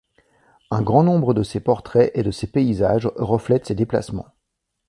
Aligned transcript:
Un 0.71 0.81
grand 0.81 1.03
nombre 1.03 1.35
de 1.35 1.43
ses 1.43 1.59
portraits 1.59 2.09
et 2.15 2.23
de 2.23 2.31
ses 2.31 2.47
paysages 2.47 3.05
reflètent 3.17 3.67
ses 3.67 3.75
déplacements. 3.75 4.25